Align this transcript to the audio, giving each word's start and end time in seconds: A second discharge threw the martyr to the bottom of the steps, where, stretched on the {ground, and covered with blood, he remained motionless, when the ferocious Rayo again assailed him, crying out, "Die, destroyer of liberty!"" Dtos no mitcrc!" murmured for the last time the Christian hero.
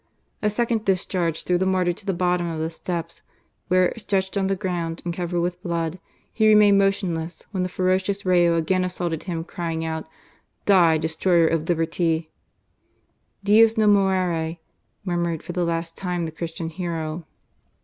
A 0.41 0.49
second 0.49 0.83
discharge 0.83 1.43
threw 1.43 1.59
the 1.59 1.65
martyr 1.67 1.93
to 1.93 2.05
the 2.07 2.11
bottom 2.11 2.49
of 2.49 2.59
the 2.59 2.71
steps, 2.71 3.21
where, 3.67 3.93
stretched 3.95 4.35
on 4.35 4.47
the 4.47 4.55
{ground, 4.55 4.99
and 5.05 5.13
covered 5.13 5.41
with 5.41 5.61
blood, 5.61 5.99
he 6.33 6.47
remained 6.47 6.79
motionless, 6.79 7.45
when 7.51 7.61
the 7.61 7.69
ferocious 7.69 8.25
Rayo 8.25 8.55
again 8.57 8.83
assailed 8.83 9.21
him, 9.25 9.43
crying 9.43 9.85
out, 9.85 10.07
"Die, 10.65 10.97
destroyer 10.97 11.45
of 11.45 11.69
liberty!"" 11.69 12.31
Dtos 13.45 13.77
no 13.77 13.85
mitcrc!" 13.87 14.57
murmured 15.05 15.43
for 15.43 15.53
the 15.53 15.63
last 15.65 15.95
time 15.97 16.25
the 16.25 16.31
Christian 16.31 16.69
hero. 16.69 17.27